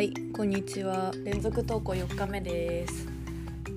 [0.00, 1.12] はいこんにちは。
[1.26, 3.06] 連続投稿4日目です。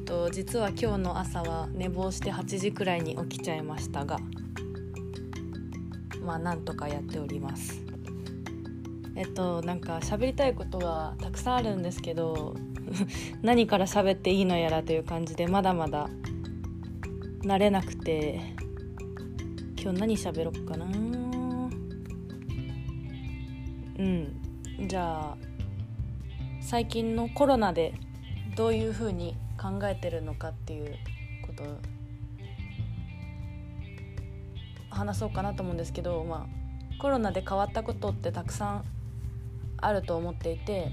[0.05, 4.17] と実は今日の朝は寝坊して8時くらいに起きちゃいましたが
[6.21, 7.77] まあなんとかやっております。
[9.17, 12.55] えっとなんか喋りたいことがたくさんあるんですけど
[13.43, 16.09] 何から喋っていいのやらという感じでまだまだ
[17.41, 18.39] 慣れなくて
[19.77, 20.85] 今日何喋ろっかな。
[23.99, 25.42] うんじゃあ
[26.73, 27.93] 最近のコロナで
[28.55, 30.95] どういうふうに考えてるのかっていう
[31.45, 31.77] ことを
[34.89, 38.85] 話そうかなと思うんですけど、まあ、コロナで変わったことってたくさん
[39.77, 40.91] あると思っていて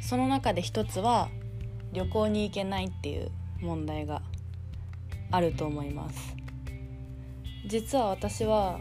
[0.00, 1.28] その中で一つは
[1.92, 3.30] 旅行に行けないっていう
[3.60, 4.22] 問題が
[5.30, 6.34] あると思います。
[7.68, 8.80] 実は私は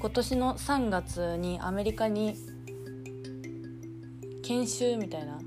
[0.00, 2.34] 今年の3月にアメリカに
[4.46, 5.38] 研修みたいな。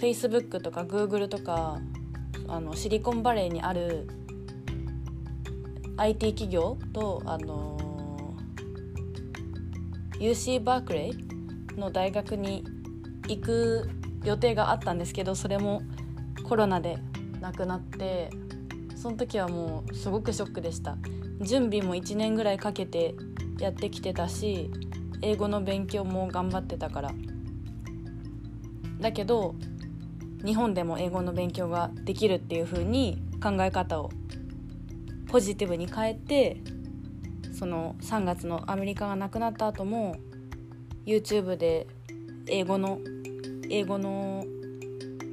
[0.00, 1.80] Facebook とか Google とか
[2.46, 4.06] あのシリコンバレーにある
[5.96, 7.76] IT 企業とあの
[10.20, 12.64] UC バークレイの大学に
[13.26, 13.90] 行く
[14.24, 15.82] 予定があったんですけどそれも
[16.48, 16.96] コロナで
[17.40, 18.30] なくなって
[18.94, 20.96] その時はもうすごくショックでした。
[21.40, 23.14] 準備も1年ぐらいかけて
[23.58, 24.70] やってきてたし
[25.22, 27.10] 英語の勉強も頑張ってたから。
[29.00, 29.54] だけど
[30.44, 34.10] 日本でも英語の勉強ができるっていう風に考え方を
[35.28, 36.60] ポジティブに変えて
[37.52, 40.16] その3月のアメリカがなくなった後も
[41.06, 41.86] YouTube で
[42.46, 42.98] 英語の
[43.68, 44.44] 英語の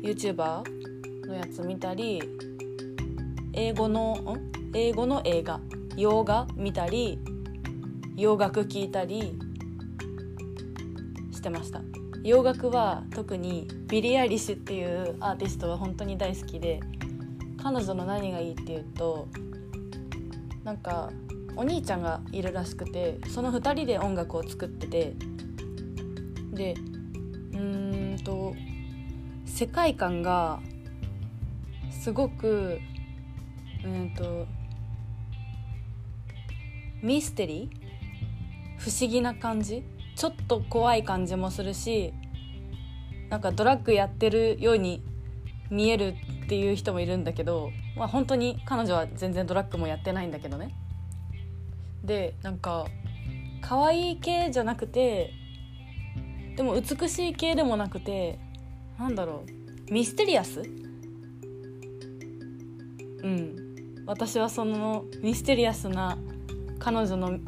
[0.04, 0.64] YouTuber
[1.28, 2.22] のやつ見たり
[3.54, 4.38] 英語の
[4.74, 5.60] 英語の映画
[5.96, 7.20] 洋画見たり
[8.16, 9.38] 洋楽聴いたり
[11.32, 11.97] してました。
[12.24, 16.80] 洋楽は特にビリー・アイリッシュっていうアーティストは本当に大好きで
[17.62, 19.28] 彼女の何がいいっていうと
[20.64, 21.10] なんか
[21.56, 25.14] お兄ちゃんがいるらしくてその2人で音楽を作ってて
[26.52, 26.76] で
[27.54, 28.54] うんと
[29.46, 30.60] 世界観が
[31.90, 32.80] すごく
[33.84, 34.46] うんと
[37.02, 38.80] ミステリー？
[38.80, 39.84] 不思議な感じ？
[40.18, 42.12] ちょっと怖い感じもするし
[43.30, 45.04] なんかドラッグやってるように
[45.70, 50.74] 見えるっていう人もいるんだけど、まあ、本当に彼女は全然ドラッグもやってないんだけどね。
[52.04, 52.88] でなんか
[53.62, 55.34] 可愛い系じゃなくて
[56.56, 58.40] でも美しい系でもなくて
[58.98, 59.44] なんだろ
[59.90, 60.62] うミステリアス？
[60.62, 60.64] う
[63.28, 63.56] ん。
[64.08, 66.18] 私はそのミステリアスな
[66.80, 67.40] 彼女の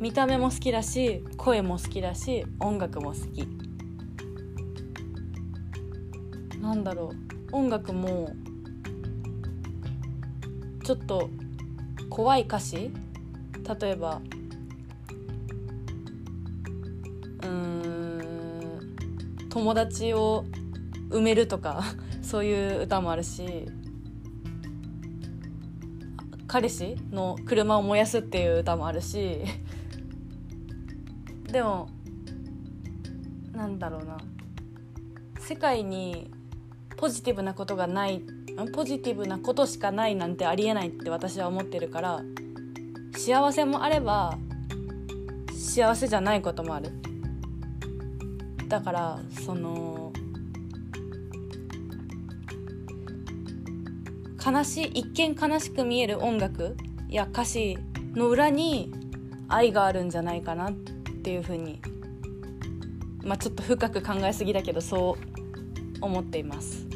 [0.00, 3.46] 見た目も好きだし声も好きだし音楽も好き。
[6.60, 7.12] なんだろ
[7.52, 7.56] う。
[7.56, 8.32] 音楽も
[10.84, 11.28] ちょっと
[12.10, 12.90] 怖い歌詞。
[13.80, 14.20] 例えば
[17.44, 18.96] うん
[19.48, 20.44] 友達を
[21.10, 21.84] 埋めるとか
[22.22, 23.66] そういう歌もあるし
[26.46, 29.40] 彼氏の車を燃やすっていう歌もあるし
[31.52, 31.90] でも
[33.52, 34.16] なんだろうな。
[35.38, 36.30] 世界に
[36.96, 38.22] ポジティブなことがない
[38.74, 42.22] ポジティブなことしかないなんてありえないって私は思ってるから
[43.16, 44.38] 幸せもあれば
[45.52, 46.90] 幸せじゃないこともある。
[48.68, 50.12] だからその
[54.44, 56.76] 悲しい一見悲しく見える音楽
[57.10, 57.76] や歌詞
[58.14, 58.90] の裏に
[59.48, 60.91] 愛があるんじゃないかなって
[61.22, 61.80] っていうふうに
[63.22, 66.88] まあちょっと深く考えすぎだけどそう思っています。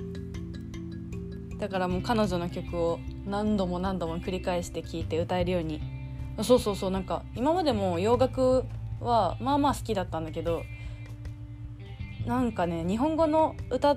[1.61, 5.81] だからもう彼女の曲を何度も何度も繰り返して聴いて歌えるように。
[6.43, 8.65] そうそうそうなんか今までも洋楽
[9.01, 10.65] はまあまあ好きだったんだけど
[12.27, 13.95] なんかね日本語の歌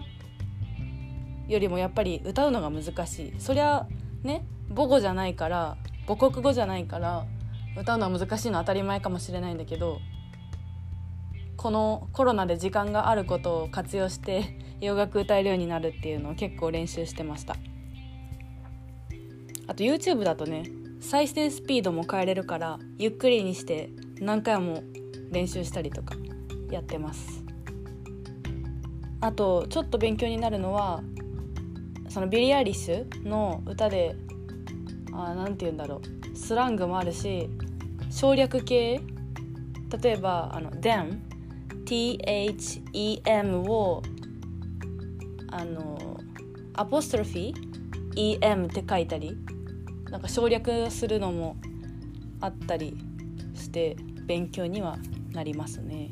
[1.48, 3.34] よりもやっぱり歌うのが難しい。
[3.40, 3.88] そりゃ
[4.22, 5.76] ね母語じゃないから
[6.08, 7.26] 母国語じゃないから
[7.78, 10.00] 歌うのは難しいのは当たり前かもしれないんだけど
[11.60, 17.58] このコロナで時間があることを活用して 洋楽歌えるようになるっていうのを結構練習してました。
[19.68, 20.64] あと YouTube だとね
[21.02, 23.90] 再生スピードも変えれるからゆっくりにして
[24.22, 24.84] 何回も
[25.32, 26.16] 練習したりとか
[26.72, 27.44] やってます。
[29.20, 31.04] あとちょっと勉強になるのは
[32.08, 34.16] そのビリー・アイリッシュの歌で
[35.12, 36.00] 何て言うんだろ
[36.34, 37.50] うスラングもあるし
[38.10, 39.02] 省略系
[40.02, 41.29] 例えばあの「then
[41.90, 44.04] THEM を
[45.52, 46.20] あの
[46.76, 49.36] アポストロフィー EM って書いたり
[50.12, 51.58] なんか省略するのも
[52.42, 52.96] あったり
[53.56, 53.98] して
[54.28, 55.00] 勉強には
[55.32, 56.12] なりますね。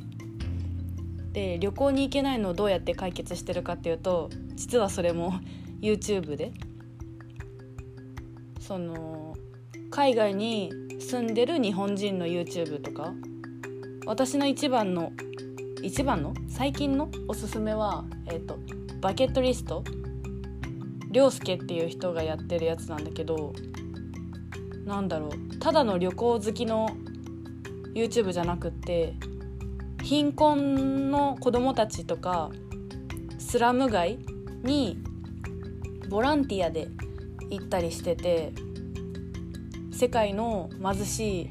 [1.31, 5.33] で旅行に行けないのをどうやって解決してるかっていうと実はそれも
[5.79, 6.53] YouTube で
[8.59, 9.35] その
[9.91, 13.13] 海外に住んでる日本人の YouTube とか
[14.07, 15.11] 私の一番の
[15.81, 18.57] 一番の最近のおすすめは、えーと、
[18.99, 19.83] バケットリスト。
[21.11, 23.53] 涼介っていう人がやってるやつなんだけど
[24.85, 26.89] なんだろうただの旅行好きの
[27.93, 29.13] YouTube じゃなくって
[30.03, 32.51] 貧困の子供たちとか
[33.39, 34.19] スラム街
[34.63, 34.97] に
[36.09, 36.87] ボランティアで
[37.49, 38.53] 行ったりしてて
[39.91, 41.49] 世界の貧しい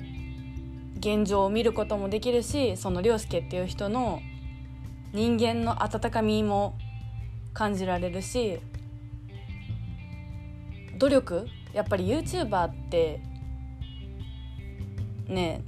[1.07, 4.21] 現状を見ることもできるしその涼介っていう人の
[5.13, 6.77] 人間の温かみも
[7.55, 8.59] 感じられるし
[10.99, 13.21] 努力やっぱり YouTuber って
[15.29, 15.63] ね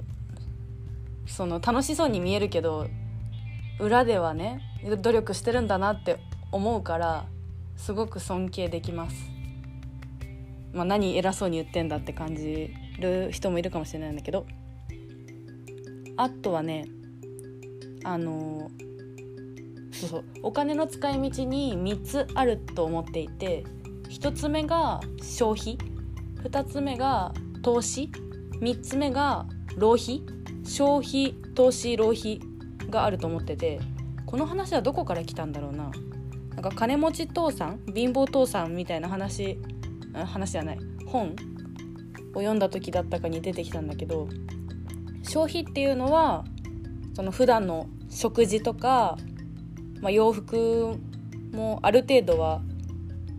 [1.25, 2.87] その楽しそうに見えるけど
[3.79, 4.61] 裏ではね
[5.01, 6.19] 努力してるんだなって
[6.51, 7.25] 思うから
[7.77, 9.15] すごく尊敬できます。
[10.73, 14.45] まあ、何偉そうに言ってんだって感じる人もいるかもしれないんだけど
[16.19, 16.89] あとはね
[18.03, 18.69] あの
[19.93, 23.63] そうそうお金の使い道に3つあると思っていて
[24.09, 25.77] 1つ目が消費
[26.43, 28.11] 2つ目が投資
[28.59, 29.45] 3つ目が
[29.77, 30.23] 浪費
[30.65, 32.41] 消費投資浪費
[32.89, 33.79] があると思ってて
[34.25, 35.89] この話はどこから来たんだろうな。
[36.49, 39.57] なんか金持ち父さん貧乏父さんみたいな話
[40.25, 44.27] 話じゃない本を読んだ時だったかに出てきたんだけど
[45.23, 46.45] 消費っていうのは
[47.15, 49.17] その普段の食事とか、
[50.01, 50.97] まあ、洋服
[51.51, 52.61] もある程度は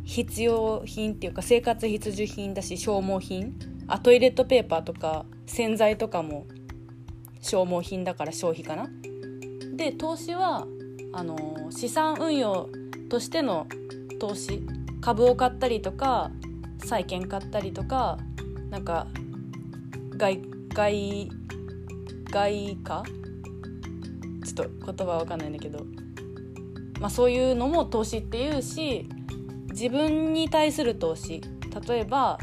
[0.04, 3.54] 必要品っていうか生活必需品だし消耗品
[3.86, 6.46] あトイレットペーパーとか洗剤とかも
[7.40, 8.88] 消耗品だから消費かな。
[9.76, 10.66] で投資は
[11.12, 12.68] あの資産運用
[13.08, 13.66] としての
[14.20, 14.62] 投資
[15.00, 16.30] 株を買ったりとか
[16.84, 18.18] 債券買ったりとか
[18.68, 19.06] なんか
[20.16, 21.30] 外外
[22.30, 23.02] 外貨
[24.44, 25.84] ちょっと言葉わかんないんだけど、
[27.00, 29.08] まあ、そういうのも投資っていうし
[29.70, 31.42] 自分に対する投資。
[31.86, 32.38] 例えば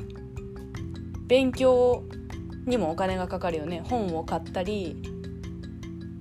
[1.28, 2.04] 勉強
[2.66, 3.84] にもお金がかかるよね。
[3.84, 5.02] 本を買ったり。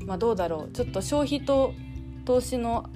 [0.04, 0.72] まあどうだろう。
[0.72, 1.72] ちょっと消費と
[2.24, 2.90] 投資の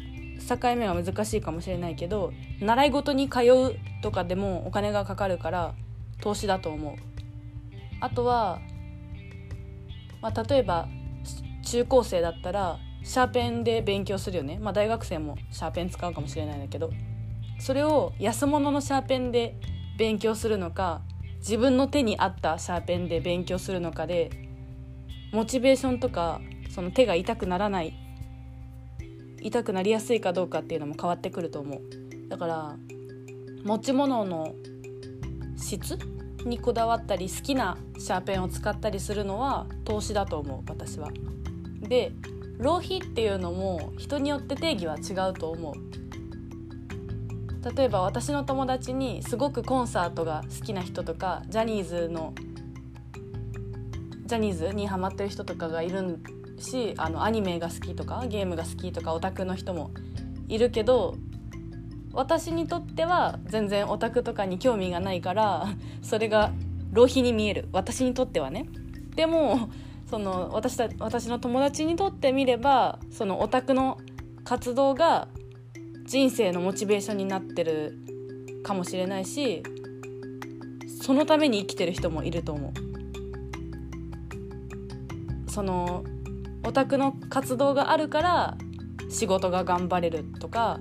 [0.49, 5.75] 境目は難しいかもしれないけど習い事に通うとかでもお金がかかるから
[6.21, 6.95] 投資だと思う。
[8.01, 8.61] あとは、
[10.21, 10.89] まあ、例えば
[11.65, 16.91] 中高生だったらシャーペンで勉強するよね、まあ、大学生もシャーペン使うかもしれないんだけど
[17.59, 19.57] それを安物のシャーペンで
[19.99, 21.03] 勉強するのか
[21.39, 24.31] 自分の手に合ったシャーペンで勉強するのかで
[25.33, 26.41] モチベーションとか
[26.71, 27.95] その手が痛くならない
[29.43, 32.29] 痛くなりやすいかどうかっていうのも変わってくると思う。
[32.29, 32.77] だから
[33.65, 34.55] 持ち物の
[35.57, 35.99] 質
[36.45, 41.11] にこだわったり好きなシャーペンを使ったりするのは投資だと思う私は。
[41.81, 42.13] で
[42.59, 45.75] 浪費っていうのも人によって定義は違うと思う。
[47.77, 52.33] 例えば私の友達にすごくコンサートが好きな人とかジャニーズの
[54.25, 56.19] ジャニーズにハマってる人とかがいる
[56.59, 59.91] しあのアニメが好きとかゲームが好きとかオタクの人も
[60.49, 61.17] いるけど
[62.13, 65.69] 私にとっては全然オタクとかに興味がないから
[66.03, 66.53] それが
[66.93, 68.67] 浪費に見える私にとってはね。
[69.15, 69.71] でも
[70.09, 73.99] その私た私の友達にとってみればそのオタクの
[74.45, 75.29] 活動が
[76.05, 77.97] 人生のモチベーションになってる
[78.65, 79.63] かもしれないし
[81.01, 82.73] そのために生きてる人もいると思う。
[85.49, 86.05] その
[86.65, 88.57] オタクの活動があるから
[89.09, 90.79] 仕事が頑張れるとか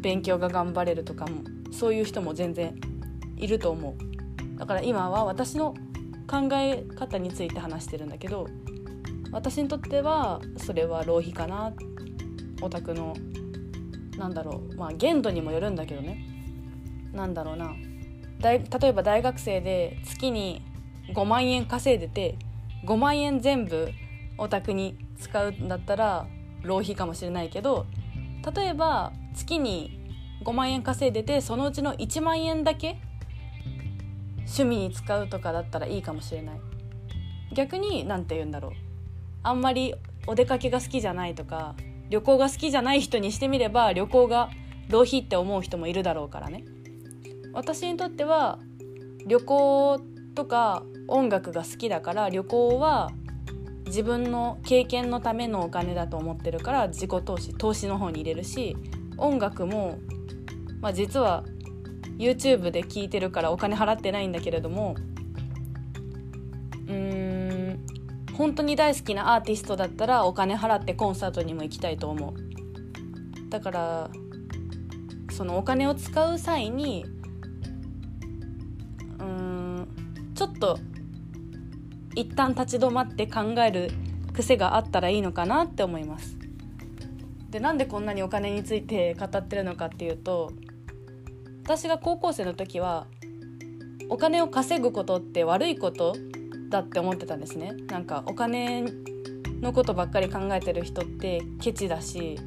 [0.00, 2.78] 勉強が頑張れるとかもそういう人も全然
[3.36, 4.58] いると思う。
[4.58, 5.74] だから今は私の
[6.26, 8.48] 考え方について話してるんだけど
[9.30, 11.72] 私にとってはそれは浪費かな。
[12.60, 13.14] オタクの
[14.16, 14.76] なんだろう。
[14.76, 16.24] まあ限度にもよるんだけどね。
[17.12, 17.74] なんだろうな。
[18.40, 20.62] 例えば大学生で月に
[21.14, 22.38] 5万円稼いでて
[22.86, 23.90] 5万円全部
[24.36, 26.26] オタクに使うんだったら
[26.62, 27.86] 浪費かもしれないけど
[28.54, 30.00] 例えば月に
[30.44, 33.00] 5万円稼いでてそのうちの1万円だけ
[34.38, 36.60] 趣味に使うとかだったらいいかもしれない。
[37.54, 38.72] 逆に何て言うんだろう。
[39.42, 39.94] あんまり
[40.26, 41.74] お出かけが好きじゃないとか
[42.10, 44.50] 旅行が好きじゃない人にしてみれば旅行が
[44.88, 46.64] 浪費って思う人もいるだろうからね。
[47.52, 48.58] 私にとっては
[49.26, 50.00] 旅行
[50.34, 53.10] とか音楽が好きだから旅行は
[53.86, 58.76] 自分の経験のためのお金だと思ってるから自己投資投資の方に入れるし
[59.18, 59.98] 音楽も、
[60.80, 61.44] まあ、実は
[62.16, 64.96] YouTube で聴いてるからお金払ってないんだけれども
[66.86, 67.86] うーん
[68.34, 72.34] 本当に大好きなアーティストだったらお金払ってコンサートにも行きたいと思う。
[73.50, 74.10] だから
[75.32, 77.04] そのお金を使う際に
[79.18, 79.88] うーん
[80.34, 80.78] ちょっと
[82.14, 83.90] 一旦立ち止まって考える
[84.32, 86.37] 癖があったらいいのかなって思います。
[87.50, 90.52] でなんでこんなにお金について語ってるのかっていうと
[91.64, 93.06] 私が高校生の時は
[94.08, 96.14] お金を稼ぐことって悪いこと
[96.70, 97.72] だって思ってたんですね。
[97.88, 98.84] なんかお金
[99.60, 102.38] のことばっかり考えてる人ってケチだし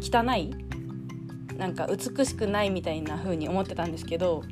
[0.00, 0.50] 汚い
[1.56, 4.42] なんか美しくないみたいな風に思ってたんですけど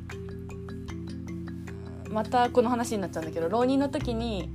[2.09, 4.49] またこの話になっちゃうんだけど浪人の時に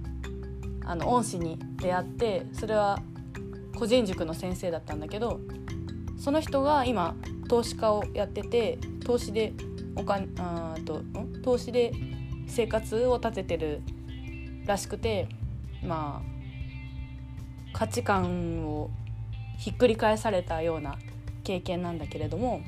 [0.85, 2.99] あの恩師に出会ってそれは
[3.83, 5.41] 個人塾の先生だったんだけど
[6.17, 7.17] その人が今
[7.49, 9.55] 投資家をやってて投資で
[9.97, 11.03] お金あと
[11.43, 11.93] 投資で
[12.47, 13.83] 生活を立ててる
[14.67, 15.27] らしくて
[15.83, 18.89] まあ価値観を
[19.59, 20.97] ひっくり返されたような
[21.43, 22.61] 経験なんだけれども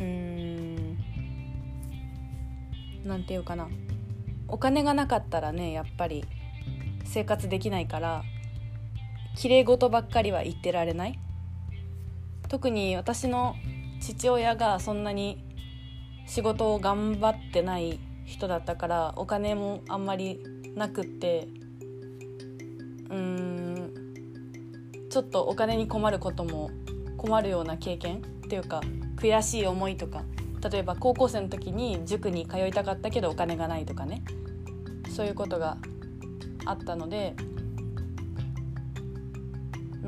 [0.00, 0.98] うーん
[3.06, 3.70] なんていうかな。
[4.48, 6.26] お金がなかったらねやっぱり
[7.06, 8.22] 生活できないから
[9.40, 11.18] 綺麗事ばっかりは言ってられない？
[12.50, 13.56] 特に私の
[13.98, 15.42] 父親がそんなに
[16.26, 20.42] 仕事を頑張ってない人だったからお金もあんまり
[20.76, 21.48] なくって
[23.08, 23.92] うーん
[25.08, 26.70] ちょっとお金に困ることも
[27.16, 28.20] 困るような経験っ
[28.50, 28.82] ていうか
[29.16, 30.22] 悔しい思いとか
[30.70, 34.22] 例えば高校生の時に塾に通いたかったけどお金がないとかね。
[35.08, 35.78] そういうことが
[36.66, 37.34] あったので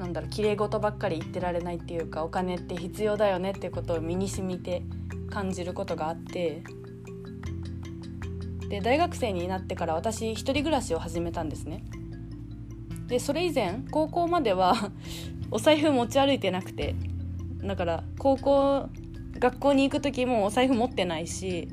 [0.03, 4.83] なんだろう綺麗事ばっかり言ってられないっていうかお金って必要だよねっていうことを身に染みて
[5.31, 6.65] 感じることがあって。
[8.69, 11.85] で大学生になってから私一人暮らしを始めたんですね。
[13.07, 14.75] でそれ以前高校までは
[15.53, 16.97] お財布持ち歩いてなくて。
[17.63, 18.89] だから高校
[19.39, 21.69] 学校に行く時もお財布持ってないし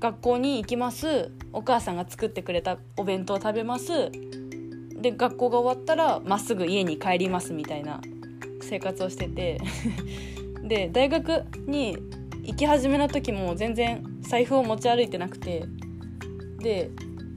[0.00, 1.30] 学校に行きます。
[1.54, 4.10] お母さんが作ってくれたお弁当を食べます。
[5.04, 8.00] で学校が終わったらまっすぐ家に帰りますみたいな
[8.62, 9.60] 生活をしてて。
[10.64, 11.98] で大学に
[12.44, 15.64] 行き始めの時も全然財布を持ち歩いてなくて。
[16.58, 16.90] で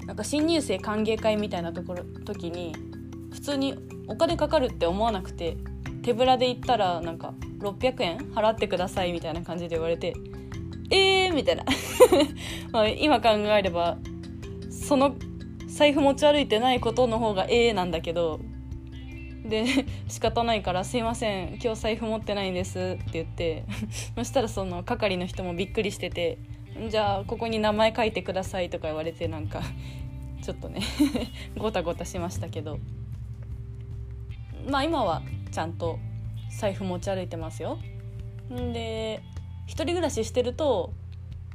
[0.05, 2.73] なんか新入生歓迎会みたいなところ時に
[3.33, 3.75] 普通に
[4.07, 5.57] お金かかるって思わなくて
[6.01, 10.13] 手ぶらで行ったらなんか600円払ってくださいみたいな感じで言われて
[10.89, 11.65] えーみたいな。
[12.71, 13.97] まあ今考えれば
[14.69, 15.17] その
[15.77, 18.39] 財布持ち歩いてないことの方がええなんだけど。
[19.45, 19.63] で
[20.09, 23.63] 仕方ないから「すいません今日財布持ってないんです」って言って。
[24.17, 26.39] そしたらその係の人もびっくりしてて
[26.89, 29.61] 「じゃあここに名前書いてください」とか言われてなんか
[30.41, 30.81] ちょっとね
[31.55, 32.79] ごたごたしましたけど。
[34.67, 35.99] まあ今はちゃんと
[36.49, 37.77] 財布持ち歩いてますよ。
[38.49, 39.21] で
[39.67, 40.91] 一人暮らししてると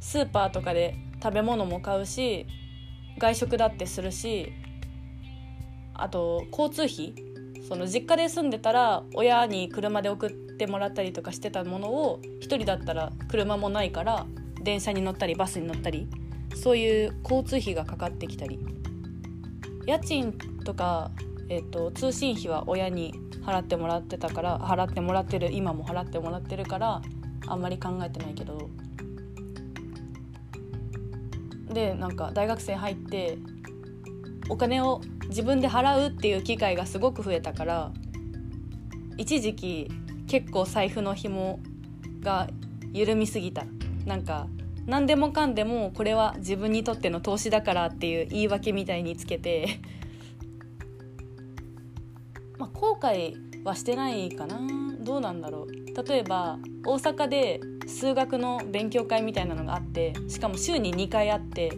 [0.00, 2.46] スーパーとかで食べ物も買うし
[3.18, 4.52] 外食だってするし
[5.94, 7.14] あと交通費
[7.68, 14.26] その実家で住んでたら親に車で送ってもらったりとかしてたものを一人だったら車もないから
[14.62, 16.08] 電車に乗ったりバスに乗ったり
[16.54, 18.58] そういう交通費がかかってきたり。
[19.86, 20.32] 家賃
[20.64, 21.10] とか、
[21.48, 23.14] えーと、通信費は親に
[23.44, 27.02] 払ってもらってたから払ってもらってる今も払ってもらってるから
[27.48, 28.70] あんまり考えてないけど
[31.72, 33.38] でなんか大学生入って
[34.48, 37.92] お金を自分で払うっていう機会がすごく増えたから
[39.16, 39.90] 一時期
[40.26, 41.60] 結構財布の紐
[42.20, 42.48] が
[42.92, 43.64] 緩みすぎた。
[44.06, 44.48] なんか
[44.86, 49.80] 何でもかんでもこれは自分にとっての投資だからっていう言い訳みたいにつけて
[52.58, 54.60] まあ後悔はしてないかな。
[55.00, 56.06] どうなんだろう。
[56.08, 61.72] 例えば大阪で数学の勉強会みたいなのがあってしかも週に2回あって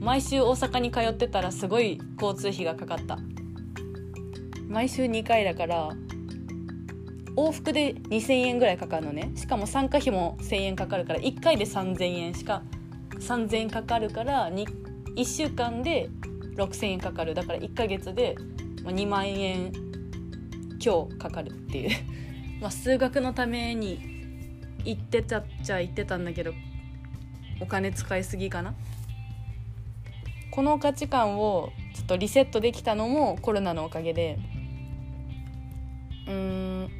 [0.00, 3.18] 毎週大阪に通ってたらすごい交通費がかかった。
[4.66, 5.90] 毎週2回だから
[7.36, 9.32] 往復で2,000円ぐらいかかるのね。
[9.34, 12.62] しかも参加費も1,000円かかるから1回で3,000円しか
[13.18, 16.08] 3,000円かかるから1週間で
[16.56, 17.34] 6,000円かかる。
[17.34, 18.36] だから1ヶ月で
[18.84, 19.72] 2万円
[20.82, 21.90] 今日かかるっていう。
[22.62, 24.19] まあ数学のために
[24.84, 26.52] 行ってたっちゃ行ってたんだけど
[27.60, 28.74] お金使いすぎかな？
[30.50, 34.38] この価値観をちょっとリセットできたのもコロナのおかげで
[36.26, 36.90] うん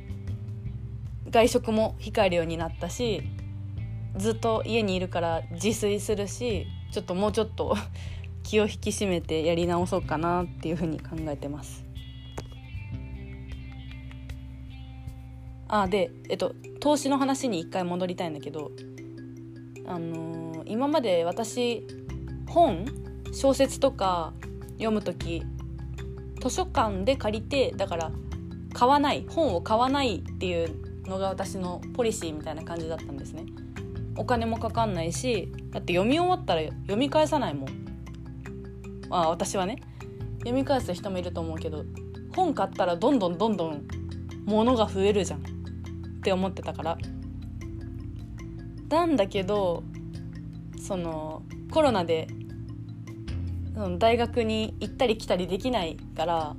[1.30, 3.22] 外食も控えるようになったし
[4.16, 7.76] ずっと家にいるから自炊するしちょっともうちょっと
[8.42, 11.84] 気を引き締めてやり直そうかなっていうふうに考えてます。
[15.72, 18.72] あでえっと投資の話に一回戻りたいんだけど
[19.86, 21.86] あのー、今まで私
[22.48, 22.84] 本
[23.32, 24.32] 小説とか
[24.72, 25.44] 読む時
[26.42, 28.12] 図書館で借りてだから
[28.72, 33.44] 買わない本を買わないっていうのが私のポリシーみたいな感じだったんですね。
[34.16, 37.68] お金もかかんないしだって読み終わったら読み返さないもん。
[39.10, 39.82] あ私はね
[40.38, 41.84] 読み返す人もいると思うけど
[42.34, 43.86] 本買ったらどんどんどんどん
[44.46, 45.59] 物が増えるじゃん。
[46.20, 46.98] って思ってたから。
[48.90, 49.82] なんだけど
[50.78, 52.26] そのコロナで
[53.74, 56.56] その大学に行ったり来たりできないから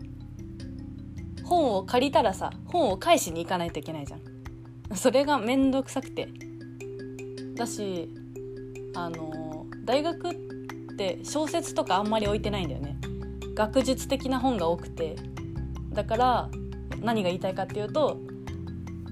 [1.43, 4.21] 本を借りたらさ本を返しに行かないといけないじゃん。
[4.95, 6.27] それが面倒くさくて。
[7.55, 8.09] だし
[8.95, 10.33] あの大学っ
[10.97, 12.97] て小説とかあんまり置いてないんだよね。
[13.53, 15.15] 学術的な本が多くて。
[15.93, 16.49] だから
[17.01, 18.17] 何が言いたいかっていうと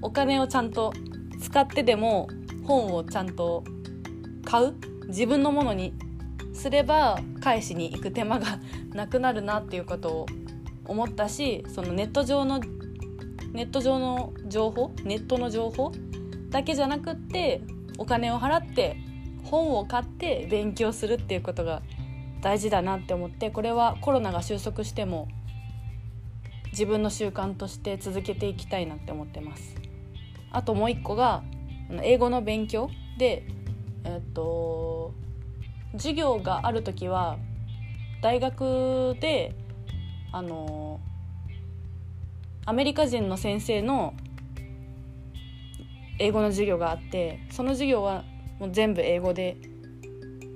[0.02, 0.92] お金をちゃんと
[1.40, 2.28] 使ってでも
[2.64, 3.64] 本をちゃんと
[4.44, 4.74] 買う
[5.08, 5.94] 自分のものに
[6.52, 8.58] すれば返しに行く手間が
[8.92, 10.26] なくなるなっていうことを
[10.84, 12.60] 思ったしそのネット上の
[13.52, 14.92] ネット上の情報？
[15.04, 15.92] ネットの情報
[16.50, 17.62] だけじゃなくって
[17.98, 18.96] お金を払って
[19.44, 21.82] 本を買って勉強するっていうことが
[22.42, 25.28] 大事だなって思ってこれはコロナが収束しても
[26.72, 29.79] 自分の習慣として続けていきたいなって思ってます。
[30.50, 31.42] あともう一個が
[32.02, 33.46] 英語の勉強で
[34.04, 35.12] えっと
[35.92, 37.38] 授業がある時は
[38.22, 39.54] 大学で
[40.32, 41.00] あの
[42.66, 44.14] アメリカ人の先生の
[46.18, 48.24] 英語の授業があってその授業は
[48.58, 49.56] もう全部英語で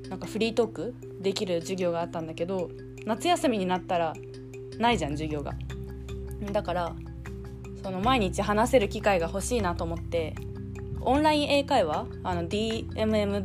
[0.08, 2.68] なんかフリートークできる授業があったんだけど
[3.06, 4.12] 夏休みになったら
[4.78, 5.54] ないじゃん授業が。
[6.52, 6.94] だから
[7.84, 10.34] その毎日話せる機会が欲しいなと思って
[11.02, 13.44] オンライン英会話あの DMM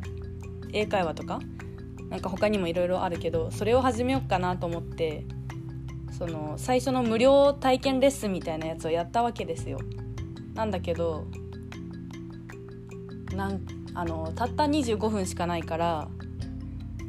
[0.71, 1.39] 英会話とか
[2.10, 5.25] なんか他にもいろいろあるけどそれを始めようかなと思って
[6.17, 9.78] その最初の無料体験レッスンみたいなやつをやったわけですよ。
[10.54, 11.28] なんだけど
[13.36, 13.62] なん
[13.93, 16.08] あのたった25分しかないから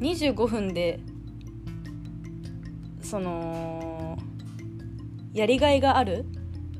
[0.01, 0.99] 25分で
[3.01, 4.17] その
[5.33, 6.25] やりがいがある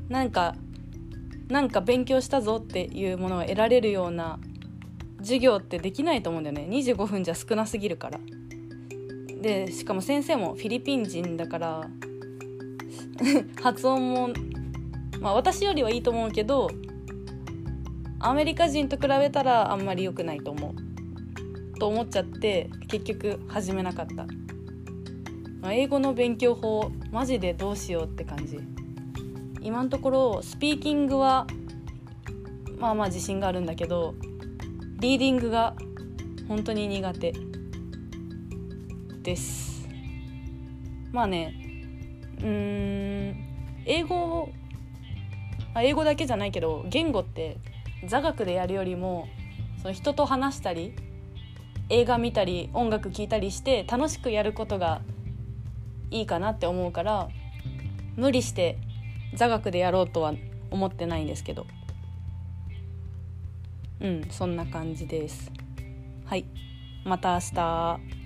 [0.08, 0.54] なんか
[1.48, 4.38] なんか勉強したぞっていうものを得られるような
[5.18, 6.66] 授業ってできないと思うんだよね。
[6.68, 8.20] 25分じゃ少なすぎるから。
[9.40, 11.90] でしかも先生もフィリピン人だから
[13.60, 14.28] 発音も
[15.20, 16.70] まあ私よりはいいと思うけど
[18.20, 20.92] アメリカ人と比べたらあんまり良くないと思う。
[21.78, 24.24] と思っちゃって結局始めなかった、
[25.60, 28.71] まあ、英語の勉強法マジでどうしようって感じ。
[29.62, 31.46] 今のところスピーキングは
[32.78, 34.14] まあまあ自信があるんだけど
[34.98, 35.74] リーディングが
[36.48, 37.32] 本当に苦手
[39.22, 39.88] です。
[41.12, 41.54] まあね
[42.42, 43.36] うん
[43.86, 44.48] 英語
[45.74, 47.58] あ英語だけじゃないけど言語って
[48.06, 49.28] 座学でやるよりも
[49.80, 50.94] その人と話したり
[51.88, 55.02] 映画見たり音楽聴いたりして楽しくやることが
[56.10, 57.28] いいかなって思うから
[58.16, 58.78] 無理して
[59.34, 60.34] 座学でやろうとは
[60.70, 61.66] 思ってないんですけど。
[64.00, 65.50] うんそんな感じです。
[66.24, 66.44] はい。
[67.04, 68.21] また明日。